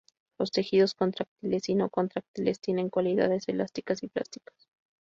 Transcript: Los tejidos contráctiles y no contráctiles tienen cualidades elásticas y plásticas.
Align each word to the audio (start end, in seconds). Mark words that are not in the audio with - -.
Los 0.39 0.49
tejidos 0.51 0.95
contráctiles 0.95 1.69
y 1.69 1.75
no 1.75 1.87
contráctiles 1.91 2.59
tienen 2.59 2.89
cualidades 2.89 3.47
elásticas 3.47 4.01
y 4.01 4.07
plásticas. 4.07 4.55